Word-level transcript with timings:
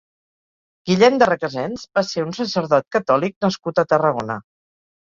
Guillem 0.91 1.19
de 1.23 1.27
Requesens 1.31 1.85
va 1.99 2.05
ser 2.09 2.27
un 2.31 2.35
sacerdot 2.41 2.89
catòlic 2.99 3.39
nascut 3.49 3.85
a 3.85 3.89
Tarragona. 3.95 4.43